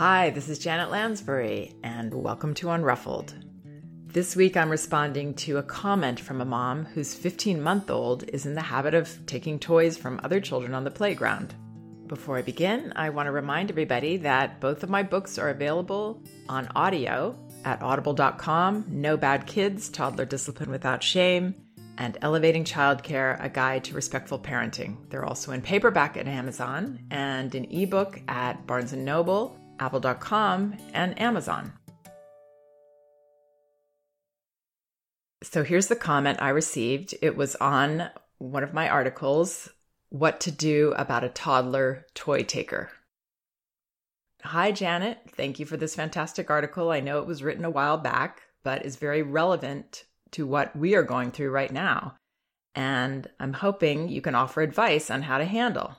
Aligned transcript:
Hi, 0.00 0.30
this 0.30 0.48
is 0.48 0.58
Janet 0.58 0.90
Lansbury, 0.90 1.74
and 1.84 2.14
welcome 2.14 2.54
to 2.54 2.68
Unruffled. 2.68 3.34
This 4.06 4.34
week 4.34 4.56
I'm 4.56 4.70
responding 4.70 5.34
to 5.34 5.58
a 5.58 5.62
comment 5.62 6.18
from 6.18 6.40
a 6.40 6.46
mom 6.46 6.86
whose 6.86 7.12
15 7.12 7.60
month 7.60 7.90
old 7.90 8.24
is 8.30 8.46
in 8.46 8.54
the 8.54 8.62
habit 8.62 8.94
of 8.94 9.14
taking 9.26 9.58
toys 9.58 9.98
from 9.98 10.18
other 10.24 10.40
children 10.40 10.72
on 10.72 10.84
the 10.84 10.90
playground. 10.90 11.54
Before 12.06 12.38
I 12.38 12.40
begin, 12.40 12.94
I 12.96 13.10
want 13.10 13.26
to 13.26 13.30
remind 13.30 13.70
everybody 13.70 14.16
that 14.16 14.58
both 14.58 14.82
of 14.82 14.88
my 14.88 15.02
books 15.02 15.36
are 15.36 15.50
available 15.50 16.22
on 16.48 16.68
audio 16.74 17.38
at 17.66 17.82
audible.com 17.82 18.86
No 18.88 19.18
Bad 19.18 19.46
Kids, 19.46 19.90
Toddler 19.90 20.24
Discipline 20.24 20.70
Without 20.70 21.02
Shame, 21.02 21.54
and 21.98 22.16
Elevating 22.22 22.64
Childcare, 22.64 23.36
A 23.44 23.50
Guide 23.50 23.84
to 23.84 23.94
Respectful 23.94 24.38
Parenting. 24.38 24.96
They're 25.10 25.26
also 25.26 25.52
in 25.52 25.60
paperback 25.60 26.16
at 26.16 26.26
Amazon 26.26 27.00
and 27.10 27.54
in 27.54 27.70
ebook 27.70 28.22
at 28.28 28.66
Barnes 28.66 28.92
& 28.92 28.94
Noble, 28.94 29.59
apple.com, 29.80 30.76
and 30.92 31.20
Amazon. 31.20 31.72
So 35.42 35.64
here's 35.64 35.88
the 35.88 35.96
comment 35.96 36.40
I 36.40 36.50
received. 36.50 37.14
It 37.22 37.36
was 37.36 37.56
on 37.56 38.10
one 38.38 38.62
of 38.62 38.74
my 38.74 38.88
articles 38.88 39.70
what 40.10 40.40
to 40.40 40.50
Do 40.50 40.92
About 40.96 41.24
a 41.24 41.28
Toddler 41.28 42.06
Toy 42.14 42.42
Taker. 42.42 42.90
Hi, 44.42 44.72
Janet. 44.72 45.18
Thank 45.28 45.58
you 45.58 45.66
for 45.66 45.76
this 45.76 45.94
fantastic 45.94 46.50
article. 46.50 46.90
I 46.90 47.00
know 47.00 47.18
it 47.18 47.26
was 47.26 47.42
written 47.42 47.64
a 47.64 47.70
while 47.70 47.96
back, 47.96 48.42
but 48.62 48.84
is 48.84 48.96
very 48.96 49.22
relevant 49.22 50.04
to 50.32 50.46
what 50.46 50.74
we 50.76 50.94
are 50.94 51.02
going 51.02 51.30
through 51.30 51.50
right 51.50 51.72
now. 51.72 52.16
And 52.74 53.28
I'm 53.38 53.52
hoping 53.52 54.08
you 54.08 54.20
can 54.20 54.34
offer 54.34 54.62
advice 54.62 55.10
on 55.10 55.22
how 55.22 55.38
to 55.38 55.44
handle. 55.44 55.96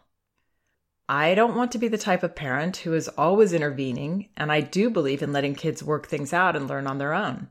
I 1.12 1.36
don't 1.36 1.58
want 1.58 1.74
to 1.74 1.78
be 1.78 1.90
the 1.90 1.98
type 1.98 2.24
of 2.24 2.36
parent 2.36 2.78
who 2.78 2.94
is 2.94 3.10
always 3.10 3.52
intervening, 3.52 4.30
and 4.38 4.50
I 4.50 4.62
do 4.62 4.90
believe 4.90 5.22
in 5.22 5.34
letting 5.34 5.56
kids 5.56 5.84
work 5.84 6.08
things 6.08 6.32
out 6.32 6.56
and 6.56 6.70
learn 6.70 6.88
on 6.88 7.00
their 7.00 7.14
own. 7.14 7.50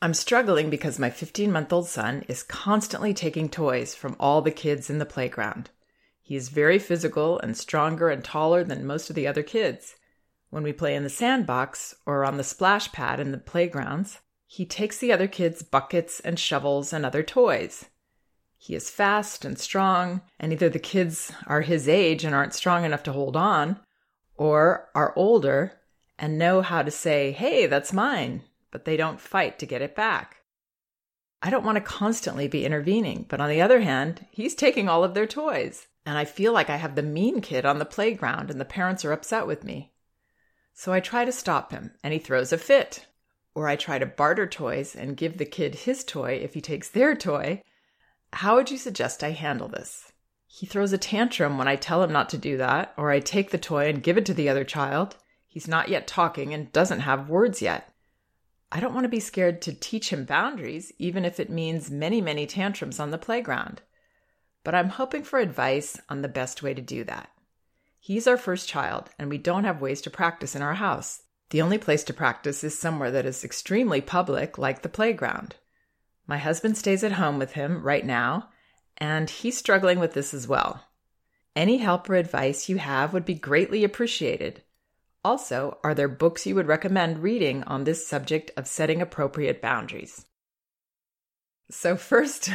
I'm 0.00 0.14
struggling 0.14 0.70
because 0.70 1.00
my 1.00 1.10
15 1.10 1.50
month 1.50 1.72
old 1.72 1.88
son 1.88 2.24
is 2.28 2.44
constantly 2.44 3.12
taking 3.12 3.48
toys 3.48 3.96
from 3.96 4.14
all 4.20 4.40
the 4.40 4.52
kids 4.52 4.88
in 4.88 4.98
the 4.98 5.04
playground. 5.04 5.70
He 6.20 6.36
is 6.36 6.48
very 6.48 6.78
physical 6.78 7.40
and 7.40 7.56
stronger 7.56 8.08
and 8.08 8.22
taller 8.22 8.62
than 8.62 8.86
most 8.86 9.10
of 9.10 9.16
the 9.16 9.26
other 9.26 9.42
kids. 9.42 9.96
When 10.50 10.62
we 10.62 10.72
play 10.72 10.94
in 10.94 11.02
the 11.02 11.10
sandbox 11.10 11.96
or 12.06 12.24
on 12.24 12.36
the 12.36 12.44
splash 12.44 12.92
pad 12.92 13.18
in 13.18 13.32
the 13.32 13.38
playgrounds, 13.38 14.20
he 14.46 14.64
takes 14.64 14.98
the 14.98 15.10
other 15.10 15.26
kids' 15.26 15.64
buckets 15.64 16.20
and 16.20 16.38
shovels 16.38 16.92
and 16.92 17.04
other 17.04 17.24
toys. 17.24 17.86
He 18.62 18.76
is 18.76 18.90
fast 18.90 19.44
and 19.44 19.58
strong, 19.58 20.20
and 20.38 20.52
either 20.52 20.68
the 20.68 20.78
kids 20.78 21.32
are 21.48 21.62
his 21.62 21.88
age 21.88 22.22
and 22.22 22.32
aren't 22.32 22.54
strong 22.54 22.84
enough 22.84 23.02
to 23.02 23.12
hold 23.12 23.34
on, 23.34 23.80
or 24.36 24.88
are 24.94 25.12
older 25.16 25.80
and 26.16 26.38
know 26.38 26.62
how 26.62 26.82
to 26.82 26.90
say, 26.92 27.32
hey, 27.32 27.66
that's 27.66 27.92
mine, 27.92 28.44
but 28.70 28.84
they 28.84 28.96
don't 28.96 29.20
fight 29.20 29.58
to 29.58 29.66
get 29.66 29.82
it 29.82 29.96
back. 29.96 30.36
I 31.42 31.50
don't 31.50 31.64
want 31.64 31.74
to 31.74 31.80
constantly 31.80 32.46
be 32.46 32.64
intervening, 32.64 33.26
but 33.28 33.40
on 33.40 33.48
the 33.48 33.60
other 33.60 33.80
hand, 33.80 34.26
he's 34.30 34.54
taking 34.54 34.88
all 34.88 35.02
of 35.02 35.14
their 35.14 35.26
toys. 35.26 35.88
And 36.06 36.16
I 36.16 36.24
feel 36.24 36.52
like 36.52 36.70
I 36.70 36.76
have 36.76 36.94
the 36.94 37.02
mean 37.02 37.40
kid 37.40 37.66
on 37.66 37.80
the 37.80 37.84
playground 37.84 38.48
and 38.48 38.60
the 38.60 38.64
parents 38.64 39.04
are 39.04 39.10
upset 39.10 39.44
with 39.44 39.64
me. 39.64 39.92
So 40.72 40.92
I 40.92 41.00
try 41.00 41.24
to 41.24 41.32
stop 41.32 41.72
him 41.72 41.94
and 42.04 42.12
he 42.12 42.20
throws 42.20 42.52
a 42.52 42.58
fit. 42.58 43.08
Or 43.56 43.66
I 43.66 43.74
try 43.74 43.98
to 43.98 44.06
barter 44.06 44.46
toys 44.46 44.94
and 44.94 45.16
give 45.16 45.38
the 45.38 45.46
kid 45.46 45.74
his 45.74 46.04
toy 46.04 46.34
if 46.34 46.54
he 46.54 46.60
takes 46.60 46.88
their 46.88 47.16
toy. 47.16 47.60
How 48.32 48.56
would 48.56 48.70
you 48.70 48.78
suggest 48.78 49.22
I 49.22 49.30
handle 49.30 49.68
this? 49.68 50.12
He 50.46 50.66
throws 50.66 50.92
a 50.92 50.98
tantrum 50.98 51.58
when 51.58 51.68
I 51.68 51.76
tell 51.76 52.02
him 52.02 52.12
not 52.12 52.28
to 52.30 52.38
do 52.38 52.56
that, 52.58 52.92
or 52.96 53.10
I 53.10 53.20
take 53.20 53.50
the 53.50 53.58
toy 53.58 53.88
and 53.88 54.02
give 54.02 54.18
it 54.18 54.26
to 54.26 54.34
the 54.34 54.48
other 54.48 54.64
child. 54.64 55.16
He's 55.46 55.68
not 55.68 55.88
yet 55.88 56.06
talking 56.06 56.52
and 56.52 56.72
doesn't 56.72 57.00
have 57.00 57.28
words 57.28 57.62
yet. 57.62 57.92
I 58.70 58.80
don't 58.80 58.94
want 58.94 59.04
to 59.04 59.10
be 59.10 59.20
scared 59.20 59.60
to 59.62 59.72
teach 59.72 60.10
him 60.10 60.24
boundaries, 60.24 60.92
even 60.98 61.24
if 61.24 61.38
it 61.38 61.50
means 61.50 61.90
many, 61.90 62.20
many 62.20 62.46
tantrums 62.46 62.98
on 62.98 63.10
the 63.10 63.18
playground 63.18 63.82
but 64.64 64.74
I'm 64.74 64.90
hoping 64.90 65.22
for 65.22 65.38
advice 65.38 66.00
on 66.08 66.22
the 66.22 66.28
best 66.28 66.62
way 66.62 66.74
to 66.74 66.82
do 66.82 67.04
that. 67.04 67.30
He's 67.98 68.26
our 68.26 68.36
first 68.36 68.68
child, 68.68 69.10
and 69.18 69.28
we 69.28 69.38
don't 69.38 69.64
have 69.64 69.80
ways 69.80 70.00
to 70.02 70.10
practice 70.10 70.54
in 70.56 70.62
our 70.62 70.74
house. 70.74 71.22
The 71.50 71.62
only 71.62 71.78
place 71.78 72.04
to 72.04 72.14
practice 72.14 72.64
is 72.64 72.78
somewhere 72.78 73.10
that 73.10 73.26
is 73.26 73.44
extremely 73.44 74.00
public, 74.00 74.58
like 74.58 74.82
the 74.82 74.88
playground. 74.88 75.56
My 76.26 76.38
husband 76.38 76.76
stays 76.76 77.02
at 77.02 77.12
home 77.12 77.38
with 77.38 77.52
him 77.52 77.82
right 77.82 78.04
now, 78.04 78.50
and 78.98 79.28
he's 79.28 79.58
struggling 79.58 79.98
with 79.98 80.14
this 80.14 80.32
as 80.32 80.46
well. 80.46 80.84
Any 81.54 81.78
help 81.78 82.08
or 82.08 82.14
advice 82.14 82.68
you 82.68 82.78
have 82.78 83.12
would 83.12 83.24
be 83.24 83.34
greatly 83.34 83.84
appreciated. 83.84 84.62
Also, 85.24 85.78
are 85.84 85.94
there 85.94 86.08
books 86.08 86.46
you 86.46 86.54
would 86.54 86.66
recommend 86.66 87.22
reading 87.22 87.62
on 87.64 87.84
this 87.84 88.06
subject 88.06 88.50
of 88.56 88.66
setting 88.66 89.00
appropriate 89.00 89.60
boundaries? 89.60 90.24
So, 91.70 91.96
first, 91.96 92.50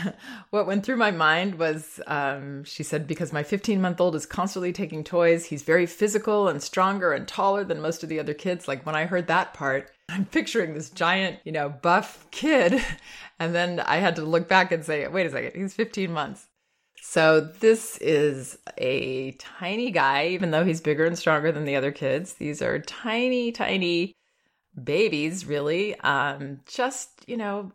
what 0.49 0.67
went 0.67 0.85
through 0.85 0.97
my 0.97 1.11
mind 1.11 1.55
was 1.55 1.99
um, 2.07 2.63
she 2.63 2.83
said, 2.83 3.07
because 3.07 3.33
my 3.33 3.43
15 3.43 3.79
month 3.81 4.01
old 4.01 4.15
is 4.15 4.25
constantly 4.25 4.73
taking 4.73 5.03
toys, 5.03 5.45
he's 5.45 5.63
very 5.63 5.85
physical 5.85 6.47
and 6.47 6.61
stronger 6.61 7.13
and 7.13 7.27
taller 7.27 7.63
than 7.63 7.81
most 7.81 8.03
of 8.03 8.09
the 8.09 8.19
other 8.19 8.33
kids. 8.33 8.67
Like, 8.67 8.85
when 8.85 8.95
I 8.95 9.05
heard 9.05 9.27
that 9.27 9.53
part, 9.53 9.91
I'm 10.09 10.25
picturing 10.25 10.73
this 10.73 10.89
giant, 10.89 11.39
you 11.43 11.51
know, 11.51 11.69
buff 11.69 12.27
kid. 12.31 12.81
And 13.39 13.53
then 13.53 13.79
I 13.81 13.97
had 13.97 14.15
to 14.15 14.23
look 14.23 14.47
back 14.47 14.71
and 14.71 14.83
say, 14.83 15.07
wait 15.07 15.27
a 15.27 15.29
second, 15.29 15.51
he's 15.53 15.75
15 15.75 16.11
months. 16.11 16.47
So, 17.03 17.39
this 17.39 17.99
is 17.99 18.57
a 18.79 19.33
tiny 19.33 19.91
guy, 19.91 20.29
even 20.29 20.49
though 20.49 20.65
he's 20.65 20.81
bigger 20.81 21.05
and 21.05 21.15
stronger 21.15 21.51
than 21.51 21.65
the 21.65 21.75
other 21.75 21.91
kids. 21.91 22.33
These 22.33 22.63
are 22.63 22.79
tiny, 22.79 23.51
tiny 23.51 24.15
babies, 24.83 25.45
really. 25.45 25.99
Um, 25.99 26.61
just, 26.65 27.09
you 27.27 27.37
know, 27.37 27.71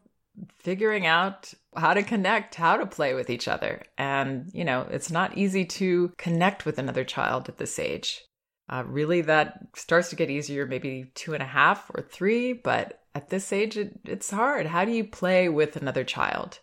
figuring 0.58 1.06
out 1.06 1.54
how 1.76 1.94
to 1.94 2.02
connect, 2.02 2.56
how 2.56 2.76
to 2.76 2.86
play 2.86 3.14
with 3.14 3.30
each 3.30 3.48
other. 3.48 3.82
And, 3.96 4.50
you 4.52 4.64
know, 4.64 4.86
it's 4.90 5.10
not 5.10 5.38
easy 5.38 5.64
to 5.64 6.12
connect 6.18 6.66
with 6.66 6.78
another 6.78 7.04
child 7.04 7.48
at 7.48 7.58
this 7.58 7.78
age. 7.78 8.24
Uh, 8.72 8.84
really, 8.86 9.20
that 9.20 9.58
starts 9.76 10.08
to 10.08 10.16
get 10.16 10.30
easier 10.30 10.64
maybe 10.64 11.10
two 11.14 11.34
and 11.34 11.42
a 11.42 11.46
half 11.46 11.90
or 11.94 12.00
three, 12.00 12.54
but 12.54 13.02
at 13.14 13.28
this 13.28 13.52
age, 13.52 13.76
it, 13.76 14.00
it's 14.06 14.30
hard. 14.30 14.64
How 14.64 14.86
do 14.86 14.92
you 14.92 15.04
play 15.04 15.50
with 15.50 15.76
another 15.76 16.04
child? 16.04 16.58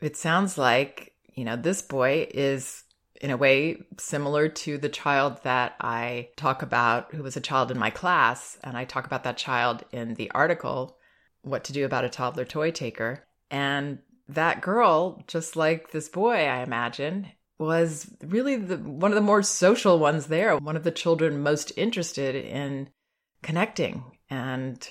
It 0.00 0.16
sounds 0.16 0.58
like, 0.58 1.14
you 1.34 1.44
know, 1.44 1.54
this 1.54 1.82
boy 1.82 2.26
is 2.34 2.82
in 3.20 3.30
a 3.30 3.36
way 3.36 3.76
similar 3.96 4.48
to 4.48 4.76
the 4.76 4.88
child 4.88 5.40
that 5.44 5.76
I 5.80 6.30
talk 6.34 6.62
about, 6.62 7.14
who 7.14 7.22
was 7.22 7.36
a 7.36 7.40
child 7.40 7.70
in 7.70 7.78
my 7.78 7.90
class. 7.90 8.58
And 8.64 8.76
I 8.76 8.84
talk 8.84 9.06
about 9.06 9.22
that 9.22 9.36
child 9.36 9.84
in 9.92 10.14
the 10.14 10.32
article 10.32 10.96
what 11.42 11.62
to 11.64 11.72
do 11.72 11.84
about 11.84 12.04
a 12.04 12.08
toddler 12.08 12.44
toy 12.44 12.72
taker. 12.72 13.24
And 13.52 14.00
that 14.28 14.62
girl, 14.62 15.22
just 15.28 15.54
like 15.54 15.92
this 15.92 16.08
boy, 16.08 16.46
I 16.46 16.64
imagine, 16.64 17.28
was 17.60 18.10
really 18.24 18.56
the, 18.56 18.78
one 18.78 19.10
of 19.10 19.14
the 19.14 19.20
more 19.20 19.42
social 19.42 19.98
ones 19.98 20.26
there, 20.26 20.56
one 20.56 20.76
of 20.76 20.82
the 20.84 20.90
children 20.90 21.42
most 21.42 21.72
interested 21.76 22.34
in 22.34 22.88
connecting 23.42 24.02
and 24.30 24.88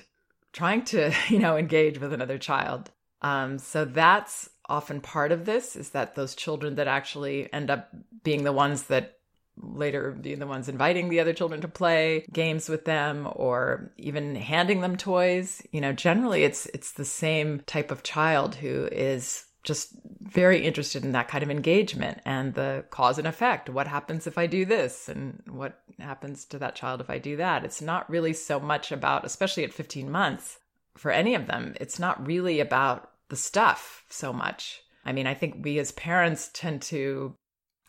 trying 0.53 0.83
to, 0.85 1.11
you 1.29 1.39
know, 1.39 1.57
engage 1.57 1.99
with 1.99 2.13
another 2.13 2.37
child. 2.37 2.91
Um, 3.21 3.57
so 3.57 3.85
that's 3.85 4.49
often 4.69 5.01
part 5.01 5.31
of 5.31 5.45
this 5.45 5.75
is 5.75 5.89
that 5.89 6.13
those 6.13 6.35
children 6.35 6.75
that 6.75 6.87
actually 6.87 7.51
end 7.51 7.71
up 7.71 7.89
being 8.23 8.43
the 8.43 8.53
ones 8.53 8.83
that 8.83 9.15
later 9.61 10.11
being 10.11 10.39
the 10.39 10.47
ones 10.47 10.69
inviting 10.69 11.09
the 11.09 11.19
other 11.19 11.33
children 11.33 11.59
to 11.59 11.67
play 11.67 12.25
games 12.31 12.69
with 12.69 12.85
them 12.85 13.27
or 13.35 13.91
even 13.97 14.33
handing 14.35 14.79
them 14.79 14.95
toys 14.95 15.61
you 15.73 15.81
know 15.81 15.91
generally 15.91 16.43
it's 16.43 16.65
it's 16.67 16.93
the 16.93 17.03
same 17.03 17.59
type 17.65 17.91
of 17.91 18.01
child 18.01 18.55
who 18.55 18.87
is 18.89 19.48
just 19.63 19.89
very 20.21 20.65
interested 20.65 21.03
in 21.03 21.11
that 21.11 21.27
kind 21.27 21.43
of 21.43 21.49
engagement 21.49 22.21
and 22.25 22.53
the 22.53 22.85
cause 22.89 23.17
and 23.17 23.27
effect. 23.27 23.69
What 23.69 23.87
happens 23.87 24.25
if 24.25 24.37
i 24.37 24.47
do 24.47 24.65
this? 24.65 25.09
And 25.09 25.41
what 25.49 25.81
happens 25.99 26.45
to 26.45 26.59
that 26.59 26.75
child 26.75 27.01
if 27.01 27.09
i 27.09 27.17
do 27.17 27.35
that? 27.37 27.65
It's 27.65 27.81
not 27.81 28.09
really 28.09 28.33
so 28.33 28.59
much 28.59 28.91
about 28.91 29.25
especially 29.25 29.63
at 29.63 29.73
15 29.73 30.09
months 30.09 30.59
for 30.97 31.11
any 31.11 31.33
of 31.33 31.47
them 31.47 31.73
it's 31.79 31.97
not 31.97 32.27
really 32.27 32.59
about 32.59 33.11
the 33.29 33.35
stuff 33.35 34.03
so 34.09 34.33
much. 34.33 34.81
I 35.05 35.11
mean, 35.11 35.27
I 35.27 35.33
think 35.33 35.63
we 35.63 35.79
as 35.79 35.91
parents 35.93 36.49
tend 36.53 36.81
to 36.83 37.35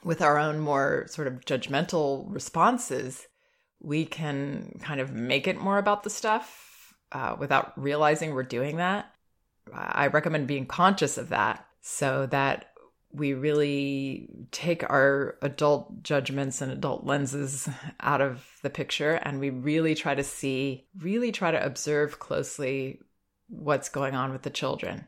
with 0.05 0.23
our 0.23 0.39
own 0.39 0.61
more 0.61 1.07
sort 1.09 1.27
of 1.27 1.45
judgmental 1.45 2.25
responses, 2.33 3.27
we 3.81 4.05
can 4.05 4.79
kind 4.83 5.01
of 5.01 5.13
make 5.13 5.47
it 5.47 5.61
more 5.61 5.79
about 5.79 6.03
the 6.03 6.11
stuff 6.11 6.95
uh, 7.13 7.37
without 7.39 7.73
realizing 7.77 8.33
we're 8.33 8.43
doing 8.43 8.77
that. 8.77 9.13
I 9.75 10.09
recommend 10.09 10.47
being 10.47 10.67
conscious 10.67 11.19
of 11.19 11.29
that 11.31 11.67
so 11.81 12.27
that 12.27 12.67
we 13.13 13.35
really 13.35 14.29
take 14.53 14.89
our 14.89 15.37
adult 15.43 16.03
judgments 16.03 16.61
and 16.61 16.71
adult 16.71 17.05
lenses 17.05 17.69
out 18.01 18.21
of 18.21 18.47
the 18.63 18.71
picture 18.71 19.15
and 19.15 19.41
we 19.41 19.51
really 19.51 19.95
try 19.95 20.15
to 20.15 20.23
see, 20.23 20.87
really 20.99 21.33
try 21.33 21.51
to 21.51 21.65
observe 21.65 22.21
closely 22.21 23.01
what's 23.49 23.89
going 23.89 24.15
on 24.15 24.33
with 24.33 24.43
the 24.43 24.51
children. 24.51 25.07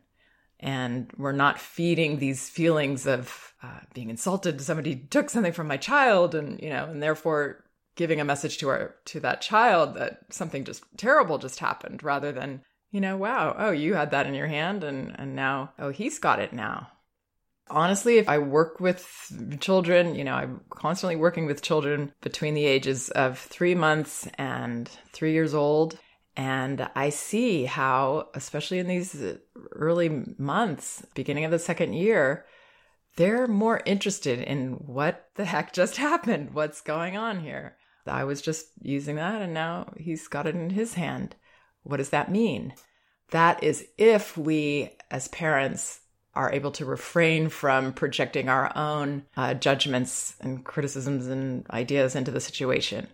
And 0.58 1.12
we're 1.16 1.32
not 1.32 1.60
feeding 1.60 2.18
these 2.18 2.48
feelings 2.48 3.06
of 3.06 3.52
uh, 3.62 3.80
being 3.94 4.10
insulted 4.10 4.60
somebody 4.60 4.96
took 4.96 5.30
something 5.30 5.52
from 5.52 5.68
my 5.68 5.76
child 5.76 6.34
and 6.34 6.60
you 6.60 6.68
know 6.68 6.84
and 6.86 7.00
therefore 7.00 7.64
giving 7.94 8.20
a 8.20 8.24
message 8.24 8.58
to 8.58 8.68
our 8.68 8.96
to 9.04 9.20
that 9.20 9.40
child 9.40 9.94
that 9.94 10.18
something 10.30 10.64
just 10.64 10.82
terrible 10.96 11.38
just 11.38 11.60
happened 11.60 12.02
rather 12.02 12.32
than 12.32 12.60
you 12.92 13.00
know 13.00 13.16
wow 13.16 13.56
oh 13.58 13.72
you 13.72 13.94
had 13.94 14.12
that 14.12 14.26
in 14.26 14.34
your 14.34 14.46
hand 14.46 14.84
and 14.84 15.18
and 15.18 15.34
now 15.34 15.72
oh 15.80 15.90
he's 15.90 16.20
got 16.20 16.38
it 16.38 16.52
now 16.52 16.86
honestly 17.68 18.18
if 18.18 18.28
i 18.28 18.38
work 18.38 18.78
with 18.78 19.32
children 19.58 20.14
you 20.14 20.22
know 20.22 20.34
i'm 20.34 20.60
constantly 20.70 21.16
working 21.16 21.46
with 21.46 21.62
children 21.62 22.12
between 22.20 22.54
the 22.54 22.66
ages 22.66 23.08
of 23.10 23.38
3 23.38 23.74
months 23.74 24.28
and 24.38 24.88
3 25.12 25.32
years 25.32 25.54
old 25.54 25.98
and 26.36 26.88
I 26.94 27.10
see 27.10 27.64
how, 27.64 28.28
especially 28.34 28.78
in 28.78 28.86
these 28.86 29.14
early 29.72 30.24
months, 30.38 31.04
beginning 31.14 31.44
of 31.44 31.50
the 31.50 31.58
second 31.58 31.92
year, 31.92 32.46
they're 33.16 33.46
more 33.46 33.82
interested 33.84 34.38
in 34.40 34.72
what 34.72 35.28
the 35.34 35.44
heck 35.44 35.72
just 35.72 35.96
happened, 35.98 36.54
what's 36.54 36.80
going 36.80 37.16
on 37.16 37.40
here. 37.40 37.76
I 38.06 38.24
was 38.24 38.42
just 38.42 38.66
using 38.80 39.16
that 39.16 39.42
and 39.42 39.54
now 39.54 39.92
he's 39.96 40.26
got 40.26 40.46
it 40.46 40.54
in 40.54 40.70
his 40.70 40.94
hand. 40.94 41.36
What 41.82 41.98
does 41.98 42.10
that 42.10 42.30
mean? 42.30 42.74
That 43.30 43.62
is 43.62 43.86
if 43.98 44.36
we, 44.36 44.90
as 45.10 45.28
parents, 45.28 46.00
are 46.34 46.52
able 46.52 46.70
to 46.72 46.84
refrain 46.84 47.48
from 47.48 47.92
projecting 47.92 48.48
our 48.48 48.74
own 48.76 49.24
uh, 49.36 49.54
judgments 49.54 50.34
and 50.40 50.64
criticisms 50.64 51.26
and 51.26 51.68
ideas 51.70 52.16
into 52.16 52.30
the 52.30 52.40
situation. 52.40 53.06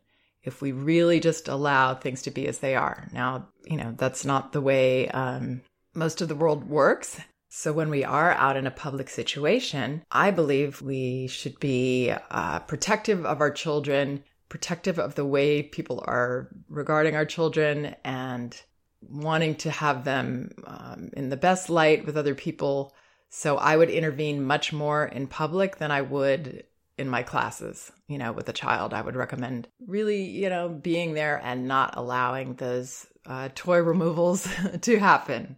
If 0.43 0.62
we 0.62 0.73
really 0.73 1.19
just 1.19 1.49
allow 1.49 1.94
things 1.94 2.23
to 2.23 2.31
be 2.31 2.47
as 2.47 2.61
they 2.61 2.76
are. 2.76 3.09
Now, 3.12 3.49
you 3.65 3.76
know, 3.76 3.93
that's 3.97 4.25
not 4.25 4.53
the 4.53 4.61
way 4.61 5.09
um, 5.09 5.62
most 5.94 6.20
of 6.20 6.29
the 6.29 6.37
world 6.37 6.69
works. 6.69 7.20
So, 7.50 7.73
when 7.73 7.88
we 7.91 8.05
are 8.05 8.32
out 8.32 8.56
in 8.56 8.67
a 8.67 8.70
public 8.70 9.09
situation, 9.09 10.05
I 10.12 10.31
believe 10.31 10.82
we 10.82 11.29
should 11.29 11.59
be 11.59 12.12
uh, 12.31 12.61
protective 12.61 13.25
of 13.25 13.41
our 13.41 13.50
children, 13.50 14.23
protective 14.49 14.99
of 14.99 15.15
the 15.15 15.25
way 15.25 15.62
people 15.62 16.03
are 16.06 16.49
regarding 16.69 17.17
our 17.17 17.25
children, 17.25 17.95
and 18.05 18.61
wanting 19.00 19.55
to 19.56 19.71
have 19.71 20.05
them 20.05 20.50
um, 20.67 21.11
in 21.17 21.29
the 21.29 21.37
best 21.37 21.71
light 21.71 22.05
with 22.05 22.17
other 22.17 22.35
people. 22.35 22.95
So, 23.31 23.56
I 23.56 23.77
would 23.77 23.91
intervene 23.91 24.43
much 24.43 24.73
more 24.73 25.06
in 25.06 25.27
public 25.27 25.77
than 25.77 25.91
I 25.91 26.03
would 26.03 26.65
in 26.99 27.09
my 27.09 27.23
classes, 27.23 27.93
you 28.09 28.19
know, 28.19 28.33
with 28.33 28.49
a 28.49 28.53
child. 28.53 28.93
I 28.93 29.00
would 29.00 29.17
recommend 29.17 29.69
really, 29.87 30.25
you 30.25 30.51
know, 30.51 30.69
being 30.69 31.15
there 31.15 31.41
and 31.43 31.69
not 31.69 31.94
allowing 31.97 32.55
those 32.55 33.06
uh, 33.25 33.49
toy 33.55 33.79
removals 33.79 34.49
to 34.81 34.99
happen. 34.99 35.56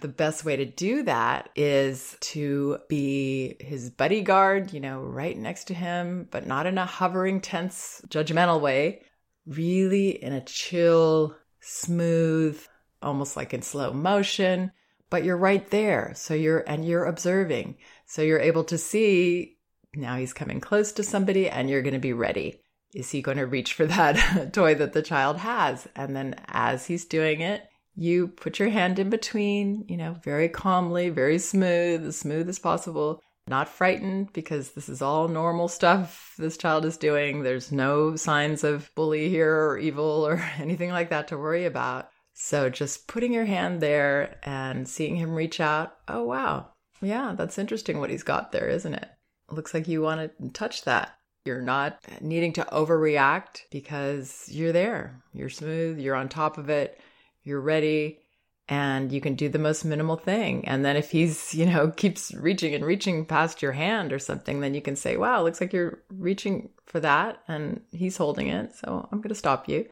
The 0.00 0.08
best 0.08 0.44
way 0.44 0.56
to 0.56 0.66
do 0.66 1.04
that 1.04 1.48
is 1.56 2.16
to 2.20 2.78
be 2.88 3.56
his 3.60 3.90
bodyguard, 3.90 4.72
you 4.72 4.80
know, 4.80 5.00
right 5.00 5.36
next 5.36 5.64
to 5.64 5.74
him, 5.74 6.28
but 6.30 6.46
not 6.46 6.66
in 6.66 6.76
a 6.76 6.84
hovering, 6.84 7.40
tense, 7.40 8.02
judgmental 8.08 8.60
way. 8.60 9.02
Really 9.46 10.22
in 10.22 10.32
a 10.32 10.44
chill, 10.44 11.36
smooth, 11.60 12.60
almost 13.00 13.36
like 13.36 13.54
in 13.54 13.62
slow 13.62 13.92
motion, 13.92 14.72
but 15.08 15.24
you're 15.24 15.36
right 15.36 15.68
there. 15.70 16.12
So 16.14 16.34
you're, 16.34 16.64
and 16.66 16.84
you're 16.84 17.04
observing. 17.04 17.76
So 18.06 18.20
you're 18.22 18.40
able 18.40 18.64
to 18.64 18.76
see 18.76 19.56
now 19.94 20.16
he's 20.16 20.34
coming 20.34 20.60
close 20.60 20.92
to 20.92 21.02
somebody 21.02 21.48
and 21.48 21.70
you're 21.70 21.82
going 21.82 21.94
to 21.94 21.98
be 21.98 22.12
ready. 22.12 22.60
Is 22.94 23.10
he 23.10 23.22
going 23.22 23.38
to 23.38 23.46
reach 23.46 23.72
for 23.74 23.86
that 23.86 24.52
toy 24.52 24.74
that 24.74 24.92
the 24.92 25.02
child 25.02 25.38
has? 25.38 25.88
And 25.96 26.14
then 26.14 26.34
as 26.48 26.86
he's 26.86 27.06
doing 27.06 27.40
it, 27.40 27.62
you 27.96 28.28
put 28.28 28.58
your 28.58 28.68
hand 28.68 28.98
in 28.98 29.10
between, 29.10 29.84
you 29.88 29.96
know, 29.96 30.16
very 30.22 30.48
calmly, 30.48 31.08
very 31.08 31.38
smooth, 31.38 32.06
as 32.06 32.18
smooth 32.18 32.48
as 32.48 32.58
possible, 32.58 33.22
not 33.48 33.68
frightened 33.68 34.32
because 34.32 34.72
this 34.72 34.88
is 34.88 35.00
all 35.00 35.28
normal 35.28 35.68
stuff 35.68 36.34
this 36.38 36.56
child 36.56 36.84
is 36.84 36.96
doing. 36.96 37.42
There's 37.42 37.72
no 37.72 38.16
signs 38.16 38.64
of 38.64 38.90
bully 38.94 39.28
here 39.28 39.54
or 39.54 39.78
evil 39.78 40.04
or 40.26 40.38
anything 40.58 40.90
like 40.90 41.10
that 41.10 41.28
to 41.28 41.38
worry 41.38 41.64
about. 41.64 42.08
So 42.34 42.68
just 42.68 43.08
putting 43.08 43.32
your 43.32 43.46
hand 43.46 43.80
there 43.80 44.38
and 44.42 44.86
seeing 44.86 45.16
him 45.16 45.34
reach 45.34 45.58
out. 45.58 45.96
Oh, 46.06 46.24
wow. 46.24 46.68
Yeah, 47.00 47.34
that's 47.36 47.58
interesting 47.58 47.98
what 47.98 48.10
he's 48.10 48.22
got 48.22 48.52
there, 48.52 48.68
isn't 48.68 48.94
it? 48.94 49.08
Looks 49.50 49.72
like 49.72 49.88
you 49.88 50.02
want 50.02 50.32
to 50.38 50.48
touch 50.50 50.84
that. 50.84 51.14
You're 51.46 51.62
not 51.62 51.98
needing 52.20 52.52
to 52.54 52.66
overreact 52.72 53.62
because 53.70 54.48
you're 54.50 54.72
there. 54.72 55.22
You're 55.32 55.48
smooth, 55.48 55.98
you're 55.98 56.16
on 56.16 56.28
top 56.28 56.58
of 56.58 56.68
it 56.68 57.00
you're 57.46 57.60
ready 57.60 58.20
and 58.68 59.12
you 59.12 59.20
can 59.20 59.36
do 59.36 59.48
the 59.48 59.58
most 59.58 59.84
minimal 59.84 60.16
thing. 60.16 60.66
And 60.66 60.84
then 60.84 60.96
if 60.96 61.10
he's, 61.10 61.54
you 61.54 61.66
know, 61.66 61.90
keeps 61.90 62.34
reaching 62.34 62.74
and 62.74 62.84
reaching 62.84 63.24
past 63.24 63.62
your 63.62 63.72
hand 63.72 64.12
or 64.12 64.18
something, 64.18 64.60
then 64.60 64.74
you 64.74 64.82
can 64.82 64.96
say, 64.96 65.16
wow, 65.16 65.42
looks 65.42 65.60
like 65.60 65.72
you're 65.72 66.00
reaching 66.10 66.70
for 66.84 67.00
that 67.00 67.40
and 67.48 67.80
he's 67.92 68.16
holding 68.16 68.48
it. 68.48 68.74
So 68.74 69.08
I'm 69.10 69.18
going 69.18 69.28
to 69.28 69.34
stop 69.34 69.68
you. 69.68 69.88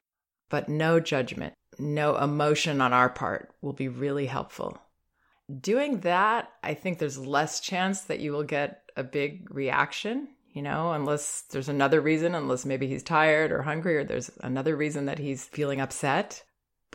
But 0.49 0.69
no 0.69 0.99
judgment, 0.99 1.53
no 1.79 2.17
emotion 2.17 2.81
on 2.81 2.93
our 2.93 3.09
part 3.09 3.53
will 3.61 3.73
be 3.73 3.87
really 3.87 4.27
helpful. 4.27 4.77
Doing 5.61 6.01
that, 6.01 6.51
I 6.63 6.73
think 6.73 6.97
there's 6.97 7.17
less 7.17 7.59
chance 7.59 8.01
that 8.01 8.19
you 8.19 8.31
will 8.31 8.43
get 8.43 8.83
a 8.95 9.03
big 9.03 9.53
reaction, 9.53 10.27
you 10.51 10.61
know, 10.61 10.91
unless 10.93 11.43
there's 11.51 11.69
another 11.69 12.01
reason, 12.01 12.33
unless 12.35 12.65
maybe 12.65 12.87
he's 12.87 13.03
tired 13.03 13.51
or 13.51 13.61
hungry 13.61 13.97
or 13.97 14.03
there's 14.03 14.31
another 14.41 14.75
reason 14.75 15.05
that 15.05 15.19
he's 15.19 15.45
feeling 15.45 15.81
upset. 15.81 16.43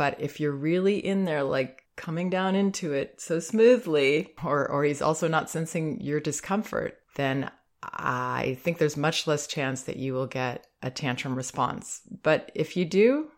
But 0.01 0.19
if 0.19 0.41
you're 0.41 0.51
really 0.51 0.97
in 0.97 1.27
there, 1.27 1.43
like 1.43 1.85
coming 1.95 2.31
down 2.31 2.55
into 2.55 2.95
it 2.95 3.21
so 3.21 3.39
smoothly, 3.39 4.33
or, 4.43 4.67
or 4.67 4.83
he's 4.83 5.03
also 5.03 5.29
not 5.29 5.51
sensing 5.51 6.01
your 6.01 6.21
discomfort, 6.21 6.97
then 7.17 7.51
I 7.83 8.57
think 8.63 8.79
there's 8.79 8.97
much 8.97 9.27
less 9.27 9.47
chance 9.47 9.83
that 9.83 9.99
you 9.99 10.15
will 10.15 10.27
get 10.27 10.67
a 10.81 10.91
tantrum 10.91 11.35
response. 11.35 12.01
But 12.23 12.51
if 12.55 12.79
you 12.79 12.87
do, 12.87 13.29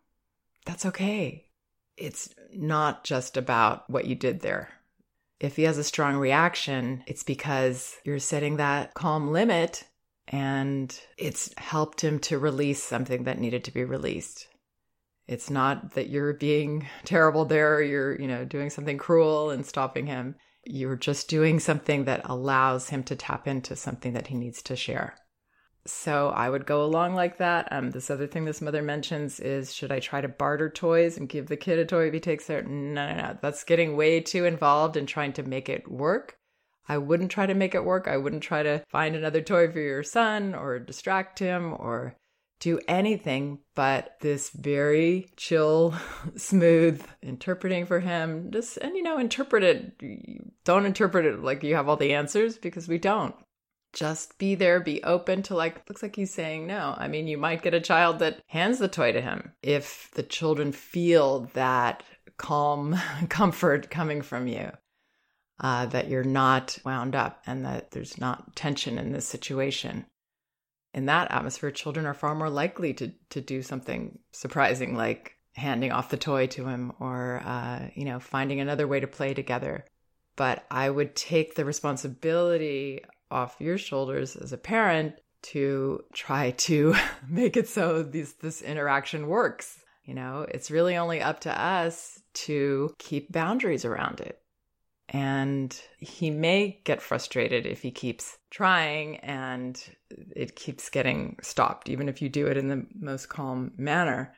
that's 0.64 0.86
okay. 0.86 1.48
It's 1.96 2.32
not 2.54 3.02
just 3.02 3.36
about 3.36 3.90
what 3.90 4.04
you 4.04 4.14
did 4.14 4.38
there. 4.42 4.68
If 5.40 5.56
he 5.56 5.64
has 5.64 5.78
a 5.78 5.82
strong 5.82 6.14
reaction, 6.14 7.02
it's 7.08 7.24
because 7.24 7.96
you're 8.04 8.20
setting 8.20 8.58
that 8.58 8.94
calm 8.94 9.32
limit 9.32 9.82
and 10.28 10.96
it's 11.18 11.52
helped 11.58 12.04
him 12.04 12.20
to 12.20 12.38
release 12.38 12.80
something 12.80 13.24
that 13.24 13.40
needed 13.40 13.64
to 13.64 13.72
be 13.72 13.82
released. 13.82 14.46
It's 15.26 15.50
not 15.50 15.94
that 15.94 16.08
you're 16.08 16.34
being 16.34 16.88
terrible 17.04 17.44
there, 17.44 17.82
you're, 17.82 18.20
you 18.20 18.28
know, 18.28 18.44
doing 18.44 18.70
something 18.70 18.98
cruel 18.98 19.50
and 19.50 19.64
stopping 19.64 20.06
him. 20.06 20.36
You're 20.64 20.96
just 20.96 21.28
doing 21.28 21.58
something 21.58 22.04
that 22.04 22.22
allows 22.24 22.88
him 22.90 23.02
to 23.04 23.16
tap 23.16 23.48
into 23.48 23.74
something 23.74 24.12
that 24.12 24.28
he 24.28 24.36
needs 24.36 24.62
to 24.62 24.76
share. 24.76 25.16
So 25.84 26.28
I 26.28 26.48
would 26.48 26.64
go 26.64 26.84
along 26.84 27.14
like 27.14 27.38
that. 27.38 27.72
Um, 27.72 27.90
this 27.90 28.08
other 28.10 28.28
thing 28.28 28.44
this 28.44 28.60
mother 28.60 28.82
mentions 28.82 29.40
is 29.40 29.74
should 29.74 29.90
I 29.90 29.98
try 29.98 30.20
to 30.20 30.28
barter 30.28 30.70
toys 30.70 31.16
and 31.16 31.28
give 31.28 31.48
the 31.48 31.56
kid 31.56 31.80
a 31.80 31.84
toy 31.84 32.06
if 32.06 32.14
he 32.14 32.20
takes 32.20 32.48
it? 32.48 32.68
No, 32.68 33.08
no, 33.08 33.16
no. 33.16 33.38
That's 33.42 33.64
getting 33.64 33.96
way 33.96 34.20
too 34.20 34.44
involved 34.44 34.96
in 34.96 35.06
trying 35.06 35.32
to 35.34 35.42
make 35.42 35.68
it 35.68 35.90
work. 35.90 36.36
I 36.88 36.98
wouldn't 36.98 37.30
try 37.30 37.46
to 37.46 37.54
make 37.54 37.74
it 37.74 37.84
work. 37.84 38.06
I 38.06 38.16
wouldn't 38.16 38.42
try 38.42 38.62
to 38.62 38.84
find 38.88 39.16
another 39.16 39.40
toy 39.40 39.70
for 39.70 39.80
your 39.80 40.02
son 40.02 40.54
or 40.54 40.78
distract 40.78 41.38
him 41.38 41.72
or 41.72 42.16
do 42.62 42.78
anything 42.86 43.58
but 43.74 44.14
this 44.20 44.50
very 44.50 45.26
chill, 45.36 45.96
smooth 46.36 47.04
interpreting 47.20 47.86
for 47.86 47.98
him. 47.98 48.52
Just, 48.52 48.76
and 48.76 48.94
you 48.96 49.02
know, 49.02 49.18
interpret 49.18 49.64
it. 49.64 50.00
Don't 50.64 50.86
interpret 50.86 51.26
it 51.26 51.42
like 51.42 51.64
you 51.64 51.74
have 51.74 51.88
all 51.88 51.96
the 51.96 52.14
answers 52.14 52.56
because 52.56 52.86
we 52.86 52.98
don't. 52.98 53.34
Just 53.92 54.38
be 54.38 54.54
there, 54.54 54.78
be 54.78 55.02
open 55.02 55.42
to 55.42 55.56
like, 55.56 55.88
looks 55.88 56.04
like 56.04 56.14
he's 56.14 56.32
saying 56.32 56.68
no. 56.68 56.94
I 56.96 57.08
mean, 57.08 57.26
you 57.26 57.36
might 57.36 57.62
get 57.62 57.74
a 57.74 57.80
child 57.80 58.20
that 58.20 58.40
hands 58.46 58.78
the 58.78 58.86
toy 58.86 59.10
to 59.10 59.20
him 59.20 59.52
if 59.60 60.08
the 60.14 60.22
children 60.22 60.70
feel 60.70 61.50
that 61.54 62.04
calm 62.36 62.96
comfort 63.28 63.90
coming 63.90 64.22
from 64.22 64.46
you. 64.46 64.70
Uh, 65.60 65.86
that 65.86 66.08
you're 66.08 66.24
not 66.24 66.76
wound 66.84 67.14
up 67.14 67.40
and 67.46 67.64
that 67.64 67.90
there's 67.92 68.18
not 68.18 68.56
tension 68.56 68.98
in 68.98 69.12
this 69.12 69.26
situation 69.26 70.04
in 70.94 71.06
that 71.06 71.30
atmosphere, 71.30 71.70
children 71.70 72.06
are 72.06 72.14
far 72.14 72.34
more 72.34 72.50
likely 72.50 72.94
to 72.94 73.12
to 73.30 73.40
do 73.40 73.62
something 73.62 74.18
surprising 74.32 74.94
like 74.94 75.36
handing 75.54 75.92
off 75.92 76.10
the 76.10 76.16
toy 76.16 76.46
to 76.48 76.66
him 76.66 76.92
or 77.00 77.42
uh, 77.44 77.88
you 77.94 78.04
know 78.04 78.20
finding 78.20 78.60
another 78.60 78.86
way 78.86 79.00
to 79.00 79.06
play 79.06 79.34
together. 79.34 79.84
But 80.36 80.64
I 80.70 80.88
would 80.88 81.14
take 81.14 81.54
the 81.54 81.64
responsibility 81.64 83.00
off 83.30 83.56
your 83.58 83.78
shoulders 83.78 84.36
as 84.36 84.52
a 84.52 84.58
parent 84.58 85.14
to 85.42 86.04
try 86.12 86.52
to 86.52 86.94
make 87.28 87.56
it 87.56 87.68
so 87.68 88.02
this 88.02 88.34
this 88.34 88.62
interaction 88.62 89.26
works. 89.28 89.78
You 90.04 90.14
know, 90.14 90.46
it's 90.48 90.70
really 90.70 90.96
only 90.96 91.20
up 91.20 91.40
to 91.40 91.60
us 91.60 92.20
to 92.34 92.92
keep 92.98 93.32
boundaries 93.32 93.84
around 93.84 94.20
it. 94.20 94.41
And 95.14 95.78
he 95.98 96.30
may 96.30 96.80
get 96.84 97.02
frustrated 97.02 97.66
if 97.66 97.82
he 97.82 97.90
keeps 97.90 98.38
trying 98.50 99.18
and 99.18 99.78
it 100.34 100.56
keeps 100.56 100.88
getting 100.88 101.36
stopped, 101.42 101.90
even 101.90 102.08
if 102.08 102.22
you 102.22 102.30
do 102.30 102.46
it 102.46 102.56
in 102.56 102.68
the 102.68 102.86
most 102.98 103.28
calm 103.28 103.72
manner. 103.76 104.34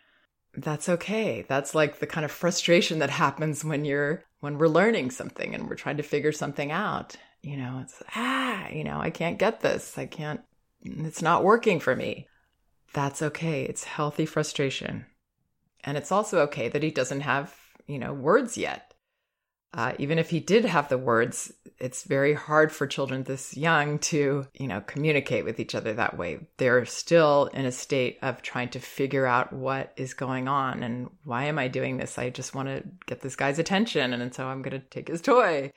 That's 0.56 0.88
okay. 0.88 1.46
That's 1.48 1.76
like 1.76 2.00
the 2.00 2.08
kind 2.08 2.24
of 2.24 2.32
frustration 2.32 2.98
that 2.98 3.10
happens 3.10 3.64
when 3.64 3.84
you're, 3.84 4.24
when 4.40 4.58
we're 4.58 4.66
learning 4.66 5.12
something 5.12 5.54
and 5.54 5.68
we're 5.68 5.76
trying 5.76 5.98
to 5.98 6.02
figure 6.02 6.32
something 6.32 6.72
out. 6.72 7.14
You 7.42 7.56
know, 7.56 7.80
it's, 7.82 8.02
ah, 8.16 8.68
you 8.68 8.82
know, 8.82 8.98
I 9.00 9.10
can't 9.10 9.38
get 9.38 9.60
this. 9.60 9.96
I 9.96 10.06
can't, 10.06 10.40
it's 10.82 11.22
not 11.22 11.44
working 11.44 11.78
for 11.78 11.94
me. 11.94 12.26
that's 12.94 13.20
okay. 13.22 13.64
It's 13.64 13.84
healthy 13.84 14.24
frustration. 14.24 15.04
And 15.82 15.98
it's 15.98 16.10
also 16.12 16.40
okay 16.42 16.68
that 16.68 16.82
he 16.82 16.90
doesn't 16.90 17.20
have, 17.20 17.54
you 17.86 17.98
know, 17.98 18.14
words 18.14 18.56
yet. 18.56 18.93
Uh, 19.74 19.92
even 19.98 20.20
if 20.20 20.30
he 20.30 20.38
did 20.38 20.64
have 20.64 20.88
the 20.88 20.96
words, 20.96 21.52
it's 21.80 22.04
very 22.04 22.32
hard 22.32 22.70
for 22.70 22.86
children 22.86 23.24
this 23.24 23.56
young 23.56 23.98
to, 23.98 24.46
you 24.54 24.68
know, 24.68 24.80
communicate 24.82 25.44
with 25.44 25.58
each 25.58 25.74
other 25.74 25.92
that 25.92 26.16
way. 26.16 26.38
They're 26.58 26.84
still 26.84 27.46
in 27.52 27.66
a 27.66 27.72
state 27.72 28.18
of 28.22 28.40
trying 28.40 28.68
to 28.70 28.78
figure 28.78 29.26
out 29.26 29.52
what 29.52 29.92
is 29.96 30.14
going 30.14 30.46
on 30.46 30.84
and 30.84 31.10
why 31.24 31.46
am 31.46 31.58
I 31.58 31.66
doing 31.66 31.96
this? 31.96 32.18
I 32.18 32.30
just 32.30 32.54
want 32.54 32.68
to 32.68 32.84
get 33.06 33.20
this 33.20 33.34
guy's 33.34 33.58
attention, 33.58 34.12
and 34.12 34.32
so 34.32 34.46
I'm 34.46 34.62
going 34.62 34.80
to 34.80 34.86
take 34.86 35.08
his 35.08 35.20
toy. 35.20 35.72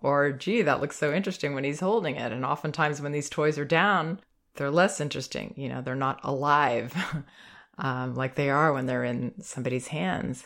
Or, 0.00 0.30
gee, 0.30 0.62
that 0.62 0.80
looks 0.80 0.96
so 0.96 1.12
interesting 1.12 1.54
when 1.54 1.64
he's 1.64 1.80
holding 1.80 2.16
it. 2.16 2.32
And 2.32 2.44
oftentimes, 2.44 3.02
when 3.02 3.12
these 3.12 3.28
toys 3.28 3.58
are 3.58 3.64
down, 3.64 4.20
they're 4.54 4.70
less 4.70 5.00
interesting. 5.00 5.54
You 5.56 5.68
know, 5.68 5.82
they're 5.82 5.96
not 5.96 6.20
alive 6.22 6.94
um, 7.78 8.14
like 8.14 8.36
they 8.36 8.48
are 8.48 8.72
when 8.72 8.86
they're 8.86 9.04
in 9.04 9.42
somebody's 9.42 9.88
hands. 9.88 10.44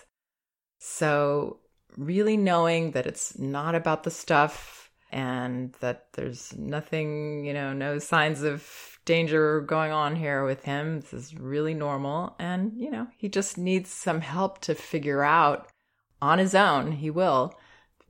So, 0.78 1.60
really 1.96 2.36
knowing 2.36 2.92
that 2.92 3.06
it's 3.06 3.38
not 3.38 3.74
about 3.74 4.02
the 4.02 4.10
stuff 4.10 4.90
and 5.12 5.72
that 5.80 6.08
there's 6.14 6.56
nothing, 6.56 7.44
you 7.44 7.52
know, 7.52 7.72
no 7.72 7.98
signs 7.98 8.42
of 8.42 8.98
danger 9.04 9.60
going 9.60 9.92
on 9.92 10.16
here 10.16 10.44
with 10.44 10.64
him. 10.64 11.00
This 11.00 11.12
is 11.12 11.34
really 11.34 11.74
normal. 11.74 12.34
And, 12.38 12.72
you 12.76 12.90
know, 12.90 13.06
he 13.16 13.28
just 13.28 13.58
needs 13.58 13.90
some 13.90 14.20
help 14.20 14.60
to 14.62 14.74
figure 14.74 15.22
out 15.22 15.68
on 16.20 16.38
his 16.38 16.54
own, 16.54 16.92
he 16.92 17.10
will, 17.10 17.54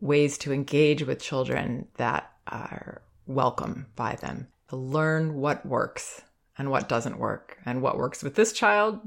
ways 0.00 0.38
to 0.38 0.53
engage 0.53 1.03
with 1.03 1.21
children 1.21 1.88
that 1.97 2.31
are 2.47 3.03
welcome 3.26 3.87
by 3.97 4.14
them. 4.17 4.49
Learn 4.71 5.35
what 5.35 5.67
works 5.67 6.23
and 6.57 6.71
what 6.71 6.88
doesn't 6.88 7.19
work, 7.19 7.59
and 7.67 7.83
what 7.83 7.99
works 7.99 8.23
with 8.23 8.37
this 8.37 8.53
child 8.53 9.00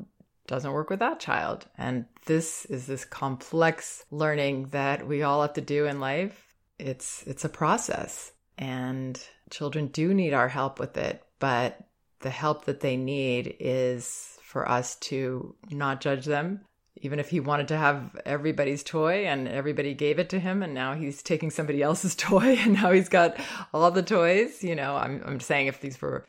doesn't 0.48 0.72
work 0.72 0.90
with 0.90 1.00
that 1.00 1.20
child. 1.20 1.66
And 1.78 2.06
this 2.26 2.66
is 2.66 2.88
this 2.88 3.06
complex 3.06 4.06
learning 4.12 4.70
that 4.70 5.08
we 5.08 5.24
all 5.24 5.42
have 5.42 5.54
to 5.54 5.62
do 5.62 5.86
in 5.86 6.00
life. 6.00 6.56
It's 6.80 7.24
it's 7.28 7.46
a 7.46 7.50
process 7.50 8.32
and 8.58 9.22
children 9.50 9.88
do 9.88 10.14
need 10.14 10.34
our 10.34 10.48
help 10.48 10.80
with 10.80 10.98
it, 10.98 11.24
but 11.40 11.80
the 12.22 12.30
help 12.30 12.66
that 12.66 12.80
they 12.80 12.98
need 12.98 13.56
is 13.60 14.38
for 14.42 14.68
us 14.68 14.96
to 14.96 15.56
not 15.70 16.02
judge 16.02 16.26
them. 16.26 16.62
Even 17.02 17.20
if 17.20 17.30
he 17.30 17.40
wanted 17.40 17.68
to 17.68 17.78
have 17.78 18.20
everybody's 18.26 18.82
toy 18.82 19.26
and 19.28 19.48
everybody 19.48 19.94
gave 19.94 20.18
it 20.18 20.30
to 20.30 20.40
him, 20.40 20.64
and 20.64 20.74
now 20.74 20.96
he's 20.96 21.22
taking 21.22 21.52
somebody 21.52 21.82
else's 21.84 22.16
toy 22.16 22.58
and 22.58 22.74
now 22.74 22.92
he's 22.92 23.10
got 23.10 23.38
all 23.72 23.92
the 23.92 24.02
toys, 24.02 24.64
you 24.64 24.76
know, 24.76 24.96
I'm, 24.96 25.22
I'm 25.26 25.40
saying 25.40 25.68
if 25.68 25.80
these 25.80 26.02
were 26.02 26.26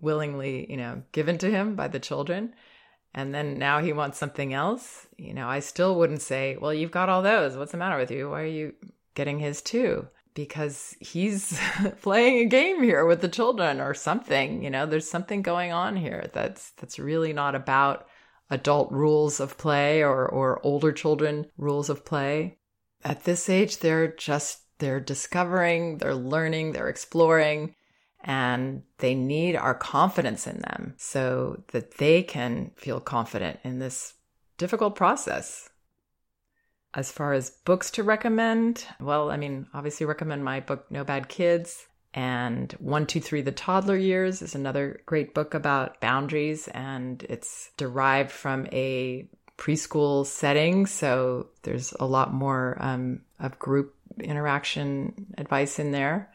willingly, 0.00 0.70
you 0.70 0.76
know, 0.76 1.02
given 1.10 1.38
to 1.38 1.50
him 1.50 1.74
by 1.74 1.88
the 1.88 1.98
children, 1.98 2.54
and 3.14 3.34
then 3.34 3.58
now 3.58 3.80
he 3.80 3.92
wants 3.92 4.18
something 4.18 4.54
else, 4.54 5.06
you 5.18 5.34
know, 5.34 5.48
I 5.48 5.60
still 5.60 5.96
wouldn't 5.96 6.22
say, 6.22 6.56
well, 6.56 6.72
you've 6.72 6.90
got 6.90 7.08
all 7.08 7.22
those. 7.22 7.56
What's 7.56 7.72
the 7.72 7.78
matter 7.78 7.98
with 7.98 8.10
you? 8.10 8.30
Why 8.30 8.42
are 8.42 8.46
you 8.46 8.74
getting 9.14 9.38
his 9.38 9.60
too? 9.60 10.08
Because 10.34 10.96
he's 10.98 11.60
playing 12.02 12.38
a 12.38 12.48
game 12.48 12.82
here 12.82 13.04
with 13.04 13.20
the 13.20 13.28
children 13.28 13.80
or 13.80 13.92
something, 13.92 14.64
you 14.64 14.70
know, 14.70 14.86
there's 14.86 15.08
something 15.08 15.42
going 15.42 15.72
on 15.72 15.96
here 15.96 16.30
that's 16.32 16.70
that's 16.72 16.98
really 16.98 17.34
not 17.34 17.54
about 17.54 18.06
adult 18.48 18.90
rules 18.92 19.40
of 19.40 19.58
play 19.58 20.02
or 20.02 20.26
or 20.26 20.64
older 20.64 20.92
children 20.92 21.46
rules 21.58 21.90
of 21.90 22.04
play. 22.06 22.56
At 23.04 23.24
this 23.24 23.50
age 23.50 23.78
they're 23.78 24.08
just 24.08 24.62
they're 24.78 25.00
discovering, 25.00 25.98
they're 25.98 26.14
learning, 26.14 26.72
they're 26.72 26.88
exploring 26.88 27.74
and 28.24 28.82
they 28.98 29.14
need 29.14 29.56
our 29.56 29.74
confidence 29.74 30.46
in 30.46 30.60
them 30.60 30.94
so 30.96 31.62
that 31.72 31.98
they 31.98 32.22
can 32.22 32.70
feel 32.76 33.00
confident 33.00 33.60
in 33.64 33.78
this 33.78 34.14
difficult 34.58 34.94
process. 34.94 35.68
As 36.94 37.10
far 37.10 37.32
as 37.32 37.50
books 37.50 37.90
to 37.92 38.02
recommend, 38.02 38.86
well, 39.00 39.30
I 39.30 39.36
mean, 39.36 39.66
obviously 39.72 40.06
recommend 40.06 40.44
my 40.44 40.60
book 40.60 40.90
No 40.90 41.04
Bad 41.04 41.28
Kids 41.28 41.86
and 42.14 42.72
123 42.74 43.40
The 43.40 43.52
Toddler 43.52 43.96
Years 43.96 44.42
is 44.42 44.54
another 44.54 45.00
great 45.06 45.32
book 45.34 45.54
about 45.54 46.00
boundaries 46.00 46.68
and 46.68 47.24
it's 47.28 47.70
derived 47.76 48.30
from 48.30 48.66
a 48.72 49.26
preschool 49.56 50.26
setting, 50.26 50.86
so 50.86 51.48
there's 51.62 51.94
a 51.98 52.06
lot 52.06 52.32
more 52.32 52.76
um, 52.80 53.22
of 53.40 53.58
group 53.58 53.94
interaction 54.20 55.26
advice 55.38 55.78
in 55.78 55.92
there. 55.92 56.30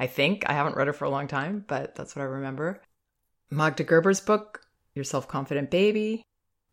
I 0.00 0.06
think. 0.06 0.48
I 0.48 0.54
haven't 0.54 0.76
read 0.76 0.88
it 0.88 0.94
for 0.94 1.04
a 1.04 1.10
long 1.10 1.28
time, 1.28 1.62
but 1.68 1.94
that's 1.94 2.16
what 2.16 2.22
I 2.22 2.24
remember. 2.24 2.80
Magda 3.50 3.84
Gerber's 3.84 4.20
book, 4.20 4.62
Your 4.94 5.04
Self 5.04 5.28
Confident 5.28 5.70
Baby. 5.70 6.24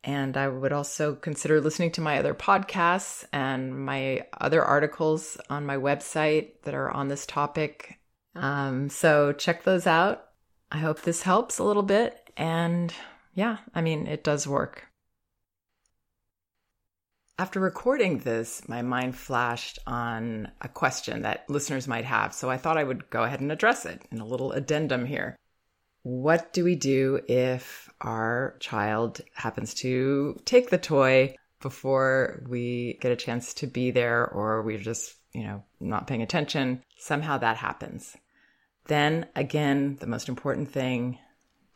And 0.03 0.37
I 0.37 0.47
would 0.47 0.71
also 0.71 1.15
consider 1.15 1.59
listening 1.59 1.91
to 1.91 2.01
my 2.01 2.17
other 2.17 2.33
podcasts 2.33 3.25
and 3.33 3.85
my 3.85 4.25
other 4.39 4.63
articles 4.63 5.37
on 5.49 5.65
my 5.65 5.75
website 5.75 6.61
that 6.63 6.73
are 6.73 6.89
on 6.89 7.09
this 7.09 7.25
topic. 7.25 7.99
Um, 8.33 8.89
so 8.89 9.33
check 9.33 9.63
those 9.63 9.85
out. 9.85 10.29
I 10.71 10.77
hope 10.77 11.01
this 11.01 11.23
helps 11.23 11.59
a 11.59 11.65
little 11.65 11.83
bit. 11.83 12.31
And 12.37 12.93
yeah, 13.33 13.57
I 13.75 13.81
mean, 13.81 14.07
it 14.07 14.23
does 14.23 14.47
work. 14.47 14.86
After 17.39 17.59
recording 17.59 18.17
this, 18.17 18.67
my 18.67 18.81
mind 18.81 19.15
flashed 19.15 19.77
on 19.85 20.51
a 20.59 20.67
question 20.67 21.21
that 21.21 21.47
listeners 21.47 21.87
might 21.87 22.05
have, 22.05 22.33
so 22.33 22.49
I 22.49 22.57
thought 22.57 22.79
I 22.79 22.83
would 22.83 23.11
go 23.11 23.23
ahead 23.23 23.41
and 23.41 23.51
address 23.51 23.85
it 23.85 24.01
in 24.11 24.19
a 24.19 24.25
little 24.25 24.53
addendum 24.53 25.05
here. 25.05 25.37
What 26.01 26.51
do 26.51 26.63
we 26.63 26.75
do 26.75 27.19
if 27.27 27.89
our 28.01 28.55
child 28.59 29.21
happens 29.35 29.75
to 29.75 30.39
take 30.45 30.71
the 30.71 30.79
toy 30.79 31.35
before 31.61 32.43
we 32.49 32.97
get 33.01 33.11
a 33.11 33.15
chance 33.15 33.53
to 33.55 33.67
be 33.67 33.91
there 33.91 34.27
or 34.27 34.63
we're 34.63 34.79
just, 34.79 35.13
you 35.33 35.43
know, 35.43 35.63
not 35.79 36.07
paying 36.07 36.23
attention? 36.23 36.81
Somehow 36.97 37.37
that 37.37 37.57
happens. 37.57 38.17
Then 38.87 39.27
again, 39.35 39.97
the 39.99 40.07
most 40.07 40.27
important 40.27 40.71
thing 40.71 41.19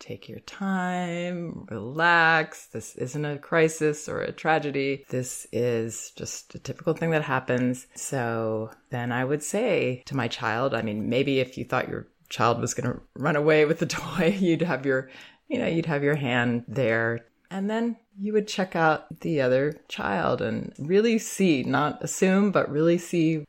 take 0.01 0.27
your 0.27 0.39
time, 0.41 1.65
relax. 1.69 2.65
This 2.67 2.95
isn't 2.95 3.23
a 3.23 3.37
crisis 3.37 4.09
or 4.09 4.21
a 4.21 4.31
tragedy. 4.31 5.05
This 5.09 5.47
is 5.51 6.11
just 6.17 6.55
a 6.55 6.59
typical 6.59 6.93
thing 6.93 7.11
that 7.11 7.23
happens. 7.23 7.87
So 7.95 8.71
then 8.89 9.11
I 9.11 9.23
would 9.23 9.43
say 9.43 10.03
to 10.07 10.17
my 10.17 10.27
child, 10.27 10.73
I 10.73 10.81
mean, 10.81 11.07
maybe 11.07 11.39
if 11.39 11.57
you 11.57 11.63
thought 11.63 11.87
your 11.87 12.07
child 12.29 12.59
was 12.59 12.73
going 12.73 12.91
to 12.91 12.99
run 13.15 13.35
away 13.35 13.65
with 13.65 13.79
the 13.79 13.85
toy, 14.01 14.35
you'd 14.39 14.63
have 14.63 14.85
your, 14.85 15.09
you 15.47 15.59
know, 15.59 15.67
you'd 15.67 15.85
have 15.85 16.03
your 16.03 16.15
hand 16.15 16.65
there. 16.67 17.19
And 17.51 17.69
then 17.69 17.97
you 18.17 18.33
would 18.33 18.47
check 18.47 18.75
out 18.75 19.19
the 19.21 19.41
other 19.41 19.81
child 19.87 20.41
and 20.41 20.73
really 20.79 21.19
see, 21.19 21.63
not 21.63 22.03
assume, 22.03 22.51
but 22.51 22.71
really 22.71 22.97
see. 22.97 23.45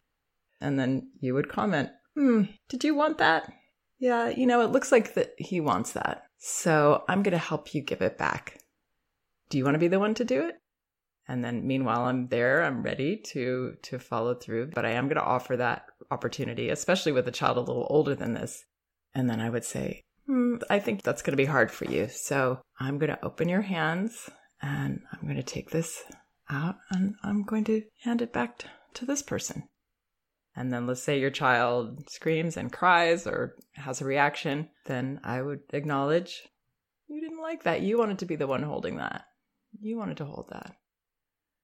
And 0.60 0.78
then 0.78 1.10
you 1.20 1.34
would 1.34 1.48
comment, 1.48 1.90
hmm, 2.14 2.42
did 2.68 2.84
you 2.84 2.94
want 2.94 3.18
that? 3.18 3.52
Yeah, 3.98 4.28
you 4.30 4.46
know, 4.46 4.62
it 4.62 4.72
looks 4.72 4.90
like 4.90 5.14
that 5.14 5.34
he 5.38 5.60
wants 5.60 5.92
that. 5.92 6.24
So 6.44 7.04
I'm 7.08 7.22
going 7.22 7.32
to 7.32 7.38
help 7.38 7.72
you 7.72 7.82
give 7.82 8.02
it 8.02 8.18
back. 8.18 8.58
Do 9.48 9.58
you 9.58 9.64
want 9.64 9.76
to 9.76 9.78
be 9.78 9.86
the 9.86 10.00
one 10.00 10.14
to 10.14 10.24
do 10.24 10.44
it? 10.48 10.56
And 11.28 11.44
then 11.44 11.64
meanwhile, 11.64 12.06
I'm 12.06 12.26
there, 12.26 12.64
I'm 12.64 12.82
ready 12.82 13.16
to, 13.28 13.76
to 13.80 13.98
follow 14.00 14.34
through, 14.34 14.72
but 14.74 14.84
I 14.84 14.90
am 14.90 15.06
going 15.06 15.18
to 15.18 15.22
offer 15.22 15.56
that 15.56 15.84
opportunity, 16.10 16.68
especially 16.68 17.12
with 17.12 17.28
a 17.28 17.30
child 17.30 17.58
a 17.58 17.60
little 17.60 17.86
older 17.88 18.16
than 18.16 18.34
this. 18.34 18.64
And 19.14 19.30
then 19.30 19.40
I 19.40 19.50
would 19.50 19.64
say, 19.64 20.02
hmm, 20.26 20.56
I 20.68 20.80
think 20.80 21.02
that's 21.02 21.22
going 21.22 21.34
to 21.34 21.40
be 21.40 21.44
hard 21.44 21.70
for 21.70 21.84
you. 21.84 22.08
So 22.08 22.58
I'm 22.80 22.98
going 22.98 23.12
to 23.12 23.24
open 23.24 23.48
your 23.48 23.62
hands 23.62 24.28
and 24.60 25.00
I'm 25.12 25.22
going 25.22 25.36
to 25.36 25.44
take 25.44 25.70
this 25.70 26.02
out 26.50 26.74
and 26.90 27.14
I'm 27.22 27.44
going 27.44 27.62
to 27.64 27.84
hand 28.02 28.20
it 28.20 28.32
back 28.32 28.58
to, 28.58 28.66
to 28.94 29.06
this 29.06 29.22
person. 29.22 29.68
And 30.54 30.72
then 30.72 30.86
let's 30.86 31.02
say 31.02 31.18
your 31.18 31.30
child 31.30 32.08
screams 32.10 32.56
and 32.56 32.72
cries 32.72 33.26
or 33.26 33.56
has 33.72 34.00
a 34.00 34.04
reaction, 34.04 34.68
then 34.86 35.20
I 35.24 35.40
would 35.40 35.60
acknowledge 35.72 36.42
you 37.08 37.20
didn't 37.20 37.42
like 37.42 37.64
that. 37.64 37.82
You 37.82 37.98
wanted 37.98 38.18
to 38.20 38.26
be 38.26 38.36
the 38.36 38.46
one 38.46 38.62
holding 38.62 38.96
that. 38.96 39.24
You 39.80 39.96
wanted 39.98 40.18
to 40.18 40.24
hold 40.24 40.48
that. 40.50 40.74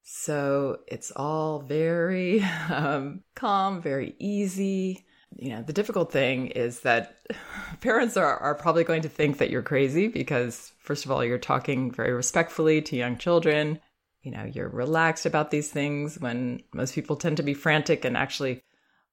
So 0.03 0.79
it's 0.87 1.11
all 1.15 1.61
very 1.61 2.43
um, 2.71 3.23
calm, 3.35 3.83
very 3.83 4.15
easy. 4.19 5.07
You 5.37 5.51
know, 5.51 5.63
the 5.63 5.75
difficult 5.75 6.11
thing 6.11 6.49
is 6.49 6.81
that 6.81 7.19
parents 7.81 8.17
are, 8.17 8.39
are 8.39 8.55
probably 8.55 8.85
going 8.85 9.03
to 9.03 9.09
think 9.09 9.39
that 9.39 9.51
you're 9.51 9.63
crazy 9.63 10.09
because, 10.09 10.73
first 10.81 11.05
of 11.05 11.11
all, 11.11 11.23
you're 11.23 11.39
talking 11.39 11.91
very 11.91 12.13
respectfully 12.13 12.81
to 12.83 12.97
young 12.97 13.19
children. 13.19 13.81
You 14.23 14.33
know, 14.33 14.45
you're 14.45 14.71
relaxed 14.71 15.27
about 15.27 15.51
these 15.51 15.71
things 15.71 16.19
when 16.19 16.63
most 16.73 16.95
people 16.95 17.17
tend 17.17 17.37
to 17.37 17.43
be 17.43 17.55
frantic 17.55 18.05
and 18.05 18.17
actually 18.17 18.63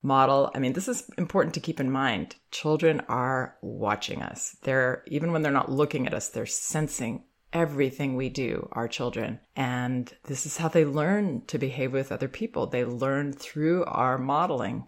model. 0.05 0.51
I 0.53 0.59
mean, 0.59 0.73
this 0.73 0.87
is 0.87 1.09
important 1.17 1.53
to 1.55 1.59
keep 1.59 1.79
in 1.79 1.91
mind. 1.91 2.35
Children 2.51 3.01
are 3.09 3.57
watching 3.61 4.21
us. 4.21 4.55
They're, 4.61 5.03
even 5.07 5.31
when 5.31 5.41
they're 5.41 5.51
not 5.51 5.71
looking 5.71 6.07
at 6.07 6.13
us, 6.13 6.29
they're 6.29 6.45
sensing 6.45 7.25
everything 7.51 8.15
we 8.15 8.29
do, 8.29 8.69
our 8.73 8.87
children. 8.87 9.39
And 9.55 10.13
this 10.25 10.45
is 10.45 10.57
how 10.57 10.67
they 10.67 10.85
learn 10.85 11.43
to 11.47 11.57
behave 11.57 11.91
with 11.93 12.11
other 12.11 12.27
people. 12.27 12.67
They 12.67 12.85
learn 12.85 13.33
through 13.33 13.85
our 13.85 14.17
modeling 14.17 14.85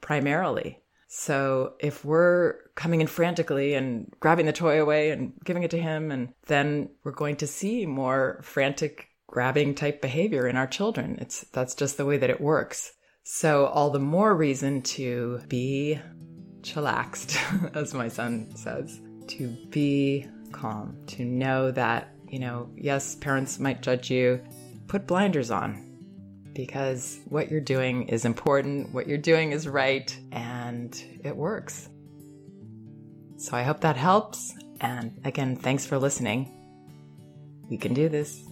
primarily. 0.00 0.78
So 1.08 1.74
if 1.80 2.04
we're 2.04 2.54
coming 2.74 3.00
in 3.00 3.06
frantically 3.06 3.74
and 3.74 4.10
grabbing 4.20 4.46
the 4.46 4.52
toy 4.52 4.80
away 4.80 5.10
and 5.10 5.32
giving 5.44 5.62
it 5.62 5.70
to 5.72 5.80
him, 5.80 6.10
and 6.10 6.32
then 6.46 6.90
we're 7.04 7.12
going 7.12 7.36
to 7.36 7.46
see 7.46 7.84
more 7.84 8.40
frantic 8.42 9.08
grabbing 9.26 9.74
type 9.74 10.00
behavior 10.00 10.46
in 10.46 10.56
our 10.56 10.66
children. 10.66 11.18
It's 11.20 11.42
that's 11.52 11.74
just 11.74 11.96
the 11.96 12.06
way 12.06 12.18
that 12.18 12.30
it 12.30 12.40
works. 12.40 12.92
So 13.24 13.66
all 13.66 13.90
the 13.90 14.00
more 14.00 14.34
reason 14.34 14.82
to 14.82 15.40
be 15.48 16.00
chillaxed, 16.62 17.36
as 17.74 17.94
my 17.94 18.08
son 18.08 18.54
says, 18.56 19.00
to 19.28 19.56
be 19.70 20.26
calm, 20.50 20.96
to 21.08 21.24
know 21.24 21.70
that, 21.70 22.14
you 22.28 22.38
know, 22.38 22.68
yes, 22.76 23.14
parents 23.14 23.58
might 23.58 23.82
judge 23.82 24.10
you. 24.10 24.42
Put 24.88 25.06
blinders 25.06 25.50
on 25.50 25.88
because 26.52 27.20
what 27.26 27.50
you're 27.50 27.60
doing 27.60 28.08
is 28.08 28.24
important, 28.24 28.92
what 28.92 29.06
you're 29.06 29.18
doing 29.18 29.52
is 29.52 29.66
right, 29.68 30.14
and 30.32 31.02
it 31.24 31.36
works. 31.36 31.88
So 33.36 33.56
I 33.56 33.62
hope 33.62 33.80
that 33.80 33.96
helps. 33.96 34.52
And 34.80 35.20
again, 35.24 35.56
thanks 35.56 35.86
for 35.86 35.98
listening. 35.98 36.50
We 37.70 37.78
can 37.78 37.94
do 37.94 38.08
this. 38.08 38.44